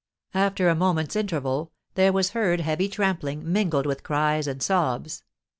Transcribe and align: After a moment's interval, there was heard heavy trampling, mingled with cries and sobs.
After 0.33 0.67
a 0.67 0.73
moment's 0.73 1.15
interval, 1.15 1.71
there 1.93 2.11
was 2.11 2.31
heard 2.31 2.61
heavy 2.61 2.89
trampling, 2.89 3.43
mingled 3.51 3.85
with 3.85 4.01
cries 4.01 4.47
and 4.47 4.59
sobs. 4.59 5.21